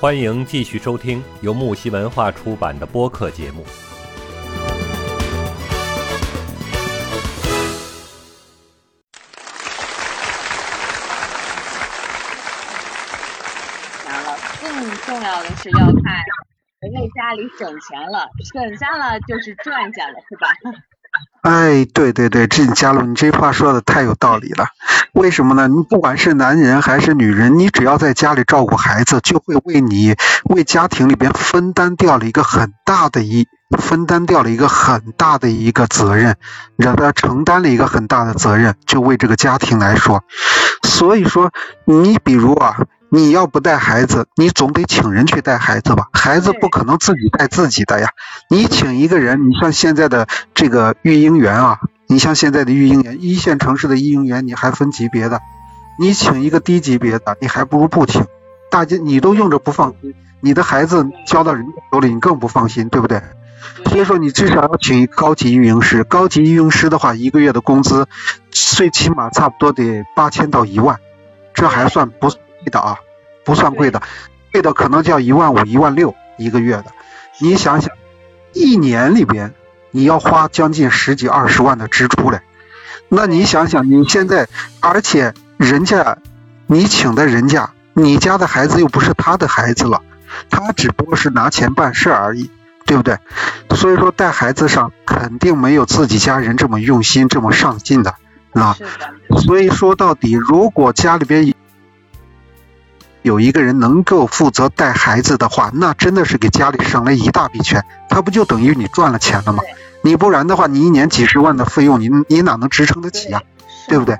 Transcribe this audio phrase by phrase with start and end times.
[0.00, 3.66] 欢迎继续收听由木西文化出版的播客节目。
[14.06, 16.24] 完了，更重要的是要看
[16.80, 20.48] 谁在家里省钱了，省下了就是赚下了，是吧？
[21.42, 24.66] 哎，对对对，这佳璐，你这话说的太有道理了。
[25.12, 25.68] 为什么呢？
[25.68, 33.46] 你不管是男人还是女人，你只要在家里照顾孩子，就会为你为家庭里边分担掉了一个很大的一
[33.78, 36.36] 分担掉了一个很大的一个责任，
[36.76, 40.22] 让他承担了一个很大的责任，就为这个家庭来说。
[40.82, 41.52] 所以说，
[41.86, 42.76] 你比如啊。
[43.12, 46.08] 你要不带孩子，你总得请人去带孩子吧？
[46.12, 48.10] 孩子不可能自己带自己的呀。
[48.48, 55.40] 你请一个人，你像现在的这个育婴员啊，你像现在的育婴员，一线城市的育婴员你还分级别的，
[55.98, 58.24] 你请一个低级别的，你还不如不请。
[58.70, 63.20] 大家你都用着不放心，你的孩子交到人家手里，你更不放心，对不对？
[63.86, 66.04] 所以说，你至少要请一个高级育婴师。
[66.04, 68.06] 高级育婴师的话，一个月的工资
[68.52, 71.00] 最起码差不多得八千到一万，
[71.54, 72.30] 这还算不。
[72.68, 72.98] 的啊，
[73.44, 74.02] 不算贵的，
[74.52, 76.86] 贵的可能就要一万五、一万六一个月的。
[77.38, 77.90] 你想想，
[78.52, 79.54] 一年里边
[79.90, 82.42] 你要花将近十几二十万的支出嘞。
[83.08, 84.48] 那你想想，你现在，
[84.80, 86.18] 而且人家
[86.66, 90.02] 你请的人家，你家的孩子又不是他的孩子了，
[90.50, 92.50] 他只不过是拿钱办事而已，
[92.86, 93.18] 对不对？
[93.74, 98.14] 所以说带孩子上肯定没有自己家人这么用心、这么上进的
[98.52, 98.76] 啊。
[99.42, 101.52] 所以说到底，如果家里边，
[103.22, 107.84] 有一个人能够负责带孩子的话，那真的是给家里省了一大笔钱。
[108.08, 109.62] 他不就等于你赚了钱了吗？
[110.02, 113.42] 你不然的话，你一年几十万的费用，你你哪能支撑得起呀？
[113.88, 114.18] 对不对？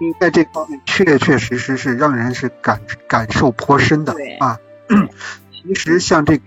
[0.00, 4.58] 你在这方面确确实实是让人是感感受颇深的啊。
[5.50, 6.44] 其实像这个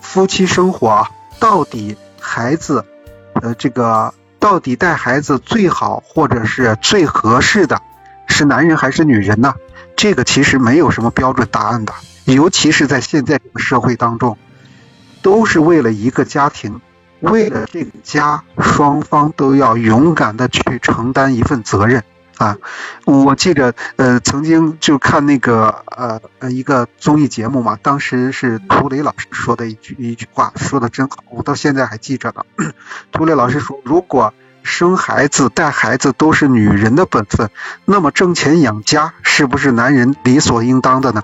[0.00, 2.86] 夫妻生活啊，到底孩子，
[3.34, 7.82] 呃，这个到底带孩子最好或者是最合适的，
[8.26, 9.54] 是男人还是女人呢？
[9.96, 11.92] 这个其实没有什么标准答案的，
[12.24, 14.38] 尤其是在现在这个社会当中，
[15.22, 16.80] 都是为了一个家庭，
[17.20, 22.02] 为了这个家，双方都要勇敢的去承担一份责任
[22.38, 22.56] 啊！
[23.04, 32.42] 我记得，呃，曾经就看那个呃呃一个综艺节目嘛，当时是涂磊老师说的一句一句话，说的真好，我到现在还记着呢。
[33.12, 34.32] 涂磊老师说，如果
[34.62, 37.50] 生孩子、带孩子都是女人的本分，
[37.84, 41.22] 那么挣钱养家是不是男人理所应当的呢？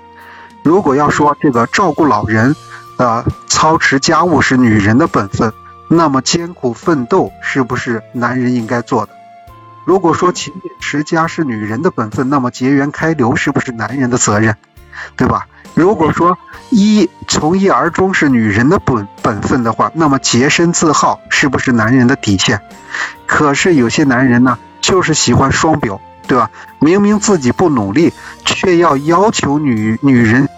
[0.62, 2.54] 如果要说这个照顾老人、
[2.96, 5.52] 呃操持家务是女人的本分，
[5.88, 9.12] 那么艰苦奋斗是不是男人应该做的？
[9.84, 14.56] 如果说勤俭持家是女人的本分，那么节源开流是不是男人的责任？
[15.16, 15.46] 对吧？
[15.74, 16.38] 如果说
[16.70, 22.62] 一从一而终是女人的本本分的话，那么洁身自好是不是男人的底线？
[23.26, 26.50] 可是有些男人呢，就是喜欢双标，对吧？
[26.78, 28.12] 明明自己不努力，
[28.44, 30.48] 却要要求女女人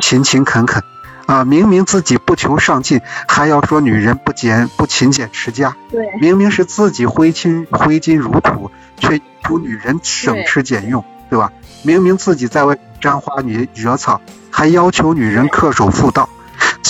[0.00, 0.82] 勤勤恳恳，
[1.26, 5.76] 啊，明明自己不求上进，还要说女人不俭不勤俭持家。
[5.90, 11.04] 对，明明是自己挥金挥金如土，却图女人省吃俭用。
[11.30, 11.50] 对吧？
[11.82, 16.28] 明明自己在外沾花女惹草，还要求女人恪守妇道，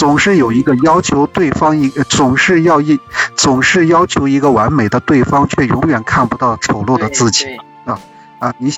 [0.03, 2.99] 总是有一个要求对方一个，总是要一，
[3.37, 7.47] 总是要求一个完美的对方，却永远看不到丑陋的自己
[7.85, 8.01] 啊
[8.41, 8.53] 啊！
[8.59, 8.75] 你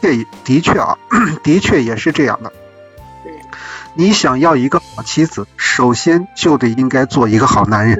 [0.00, 0.96] 这的确啊，
[1.42, 2.52] 的确也是这样的。
[3.94, 7.98] 你想要一个好妻子，首先就得应该做一个好男人。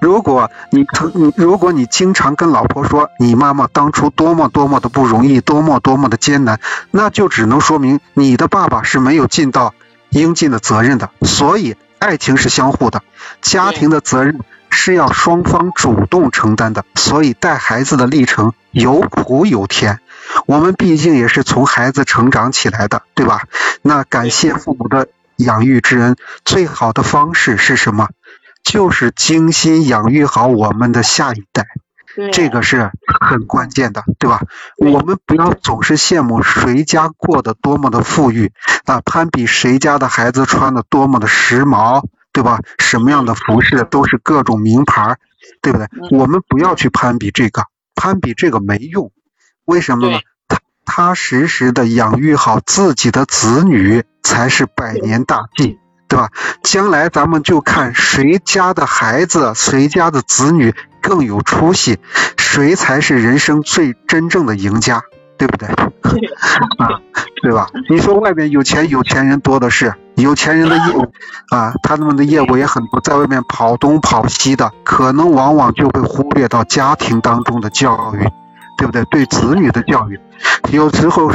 [0.00, 6.58] 如果你曾你如果你经常跟老婆说你妈妈当初多么多么的不容易，多么多么的艰难，
[6.90, 9.74] 那就只能说明你的爸爸是没有尽到
[10.08, 11.10] 应尽的责任的。
[11.22, 13.04] 所以，爱情是相互的，
[13.40, 14.40] 家庭的责任
[14.70, 16.84] 是要双方主动承担的。
[16.96, 20.00] 所以，带孩子的历程有苦有甜，
[20.46, 23.44] 我们毕竟也是从孩子成长起来的，对吧？
[23.82, 25.06] 那感谢父母的。
[25.36, 28.10] 养育之恩最好的方式是什么？
[28.62, 31.66] 就是精心养育好我们的下一代，
[32.32, 32.90] 这个是
[33.20, 34.42] 很关键的，对吧？
[34.78, 38.52] 我们不要总是羡慕谁家过得多么的富裕
[38.84, 42.60] 啊，攀比谁家的孩子穿的多么的时髦，对吧？
[42.78, 45.16] 什么样的服饰都是各种名牌，
[45.62, 45.88] 对不对？
[46.10, 47.64] 我们不要去攀比这个，
[47.94, 49.12] 攀比这个没用，
[49.64, 50.18] 为什么呢？
[50.48, 55.78] 踏踏实实的养育好自己的子女才是百年大计，
[56.08, 56.30] 对吧？
[56.64, 61.98] 将来咱们就看谁家的孩子、谁家的子女更有出息，
[62.36, 65.02] 谁才是人生最真正的赢家，
[65.38, 65.68] 对不对？
[65.68, 67.00] 啊，
[67.42, 67.68] 对吧？
[67.88, 71.12] 你说外面有钱有钱人多的是，有钱人的业务
[71.50, 78.28] 啊，他们的业务也很多，在外面跑东跑西的，可能往往就会忽略到家庭当中的教育，
[78.76, 79.04] 对不对？
[79.04, 80.20] 对子女的教育，
[80.70, 81.30] 有时候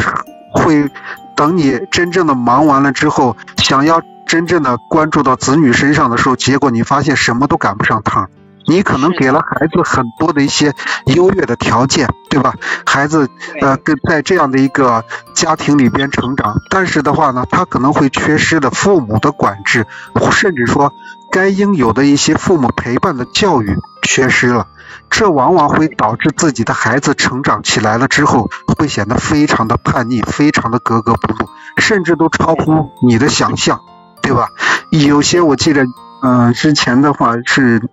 [0.54, 0.90] 会
[1.36, 8.30] 等你真正的忙完了之后，想要真正的关注到子女身上的时候，结果你发现什么都赶不上趟。
[8.68, 10.74] 你可能给了孩子很多的一些
[11.06, 12.54] 优越的条件，对吧？
[12.86, 13.30] 孩子
[13.62, 15.04] 呃，跟在这样的一个
[15.34, 19.86] 家庭里边成长，但是的话呢，他可能会缺失的父母的管制，
[20.32, 20.94] 甚至说
[21.32, 24.68] 该应有的一些父母陪伴的教育缺失了，
[25.10, 33.82] 这往往会导致自己的孩子成长起来了之后，会显得非常的叛逆，非常的格格不入，甚至都超乎你的想象，
[34.22, 34.50] 对吧？
[34.92, 35.86] 有些我记得，
[36.22, 37.90] 嗯，之前的话是。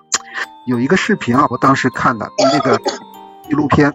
[0.64, 2.78] 有一个视频啊，我当时看的那个
[3.48, 3.92] 纪录片，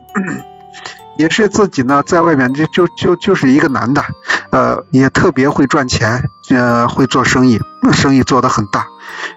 [1.18, 4.04] 也是自己呢在外面就就就就是一个男的，
[4.52, 7.60] 呃，也特别会赚钱，呃，会做生意，
[7.94, 8.86] 生意做得很大。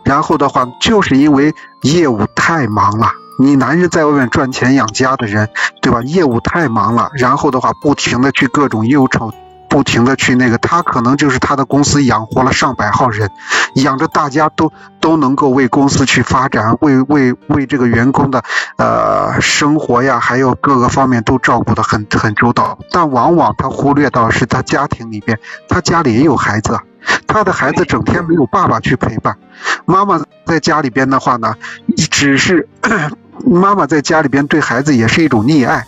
[0.04, 5.48] 然后的话，就是因为业务太忙了，你男人在外面赚钱养家的人，
[5.80, 6.02] 对吧？
[6.02, 9.32] 业务太忙了，然后的话，不停的去各种忧愁。
[9.70, 13.30] 不停的去那个，他可能就是他的公司养活了上百号人，
[13.76, 18.42] 养着大家都都能够为公司去发展，为为为这个员工的
[18.76, 22.76] 呃生活呀，还有各个方面都照顾的很很周到。
[22.90, 25.38] 但往往他忽略到是他家庭里边，
[25.68, 26.76] 他家里也有孩子，
[27.28, 29.38] 他的孩子整天没有爸爸去陪伴，
[29.86, 31.54] 妈妈在家里边的话呢，
[32.10, 32.68] 只是
[33.46, 35.86] 妈妈在家里边对孩子也是一种溺爱。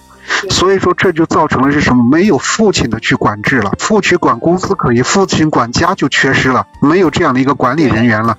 [0.51, 2.03] 所以说，这就造成了是什么？
[2.11, 8.37] 没有父亲的去管制了，父亲管公司可以，父亲管家就缺失了，没有这样的一个管理人员了。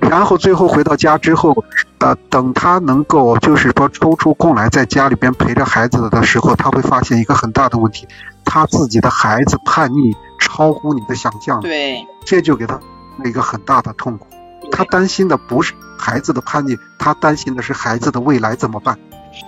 [0.00, 1.64] 然后最后回到家之后，
[1.98, 8.06] 呃，等他能够就是说抽出空来在家里边陪着孩子的时候，他会发现一个很大的问题，
[8.44, 12.78] 他自己的孩子叛逆超乎你的想象，对，这就给他
[13.24, 14.26] 一个很大的痛苦。
[14.72, 18.96] 他担心的不是孩子的叛逆，他担心的是孩子的未来怎么办，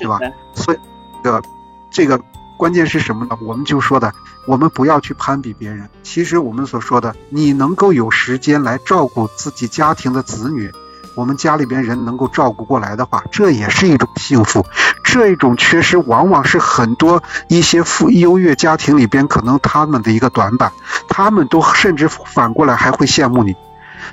[0.01, 0.19] 对吧？
[0.55, 0.79] 所以，
[1.23, 1.41] 这个。
[1.93, 2.21] 这个
[2.57, 3.37] 关键是什么呢？
[3.43, 4.13] 我们就说的，
[4.47, 5.89] 我们不要去攀比别人。
[6.03, 10.73] 其实我们所说的，你能够有时间来照顾自己家庭的子女，
[11.15, 14.65] 我们家里边人能够照顾过来的话，这也是一种幸福。
[15.05, 20.73] 这一种缺失，往往是很多一些富优越家庭里边可能他们的一个短板。
[21.09, 23.55] 他们都甚至反过来还会羡慕你，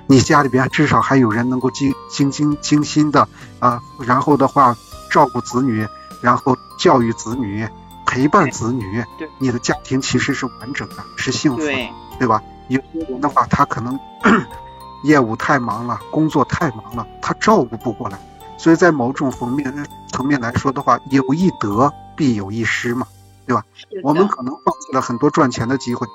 [0.07, 3.29] 你家里边至少还有人能够精精精精心的
[3.59, 4.75] 啊，然后的话
[5.09, 5.87] 照顾子女。
[6.21, 7.67] 然后教育子女，
[8.05, 12.41] 陪伴子女，对，你的家庭其实是完整的，是幸福的，对吧？
[12.67, 13.99] 有些人的话，他可能
[15.03, 18.19] 业务太忙了，工作太忙了，他照顾不过来。
[18.57, 23.07] 所以在某种层面层面来说的话，有一得必有一失嘛，
[23.47, 23.63] 对吧？
[24.03, 26.05] 我们可能放弃了很多赚钱的机会，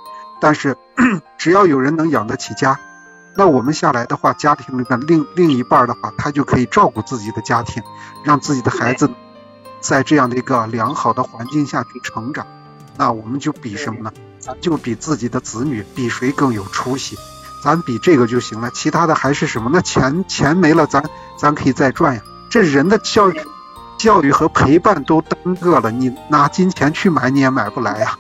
[0.41, 0.77] 但是
[1.39, 2.79] 只要有人能养得起家，
[3.35, 7.83] 那我们下来的话，家庭里面另另一半的话，他就可以照顾自己的家庭，
[8.25, 9.11] 让自己的孩子。
[9.87, 12.47] 在这样的一个良好的环境下去成长，
[12.97, 14.11] 那我们就比什么呢？
[14.41, 17.19] 咱就比自己的子女，比谁更有出息，
[17.63, 18.71] 咱比这个就行了。
[18.71, 19.69] 其他的还是什么？
[19.71, 21.05] 那钱钱没了，咱
[21.37, 22.23] 咱可以再赚呀。
[22.49, 23.39] 这人的教育、
[23.99, 28.19] 教育和陪伴都耽搁了，你拿金钱去买你也买不来呀。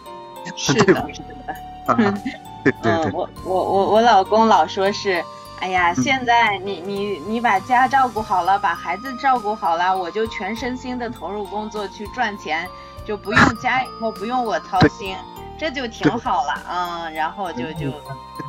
[0.56, 2.14] 是的， 是的。
[2.62, 3.12] 对对对。
[3.12, 5.24] 我我我我老公老说是。
[5.64, 12.68] 哎呀，现在你你你把家照顾好了，把孩子照顾好了，我就全身心的投入工作去赚钱，
[13.06, 15.16] 就不用家以后不用我操心，
[15.58, 17.90] 这就挺好了，嗯，然后就就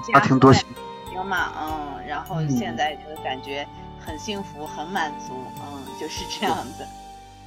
[0.05, 0.65] 家庭多行
[1.25, 3.65] 嘛，嗯，然后现在就感觉
[4.05, 6.85] 很幸福，很满足，嗯，就是这样的，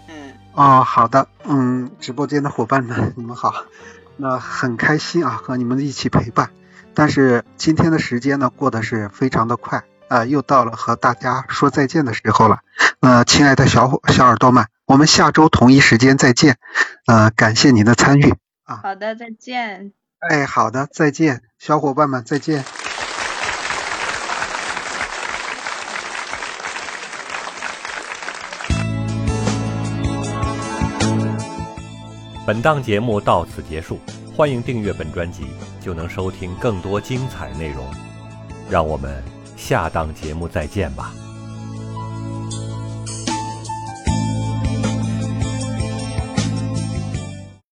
[0.07, 0.33] 嗯。
[0.55, 3.53] 哦，好的，嗯，直播间的伙伴们，你们好，
[4.17, 6.49] 那很开心啊，和你们一起陪伴。
[6.99, 12.59] 但是今天的时间呢，过得是非常的快啊，又到了和大家说再见的时候了。
[12.99, 16.57] 呃，亲爱的小伙小耳朵们，我们下周同一时间再见。
[17.07, 18.81] 呃，感谢您的参与啊。
[18.83, 19.93] 好的，再见。
[20.29, 22.65] 哎，好的，再见，小伙伴们，再见。
[32.45, 34.01] 本档节目到此结束。
[34.39, 35.49] 欢迎订阅本专辑，
[35.81, 37.85] 就能收听更多精彩内容。
[38.71, 39.21] 让我们
[39.57, 41.13] 下档节目再见吧。